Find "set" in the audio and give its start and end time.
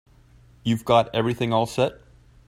1.67-1.93